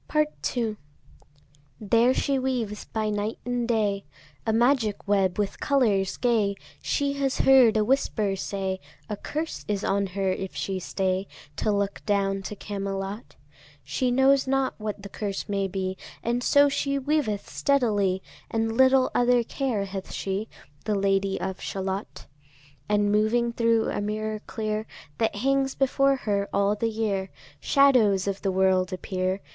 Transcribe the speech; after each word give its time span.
Part 0.07 0.57
II. 0.57 0.77
There 1.79 2.11
she 2.15 2.39
weaves 2.39 2.85
by 2.85 3.11
night 3.11 3.37
and 3.45 3.67
day 3.67 4.03
A 4.47 4.51
magic 4.51 5.07
web 5.07 5.37
with 5.37 5.59
colours 5.59 6.17
gay. 6.17 6.55
She 6.81 7.13
has 7.19 7.41
heard 7.41 7.77
a 7.77 7.85
whisper 7.85 8.35
say, 8.35 8.79
A 9.09 9.15
curse 9.15 9.63
is 9.67 9.83
on 9.83 10.07
her 10.07 10.31
if 10.31 10.55
she 10.55 10.79
stay 10.79 11.27
To 11.57 11.71
look 11.71 12.03
down 12.07 12.41
to 12.49 12.55
Camelot. 12.55 13.35
She 13.83 14.09
knows 14.09 14.47
not 14.47 14.73
what 14.79 15.03
the 15.03 15.07
curse 15.07 15.47
may 15.47 15.67
be, 15.67 15.97
And 16.23 16.41
so 16.43 16.67
she 16.67 16.97
weaveth 16.97 17.47
steadily, 17.47 18.23
And 18.49 18.75
little 18.75 19.11
other 19.13 19.43
care 19.43 19.85
hath 19.85 20.11
she, 20.11 20.49
The 20.85 20.95
Lady 20.95 21.39
of 21.39 21.61
Shalott. 21.61 22.25
And 22.89 23.11
moving 23.11 23.53
thro' 23.53 23.89
a 23.89 24.01
mirror 24.01 24.39
clear 24.47 24.87
That 25.19 25.35
hangs 25.35 25.75
before 25.75 26.15
her 26.15 26.49
all 26.51 26.75
the 26.75 26.89
year, 26.89 27.29
Shadows 27.59 28.27
of 28.27 28.41
the 28.41 28.51
world 28.51 28.91
appear. 28.91 29.41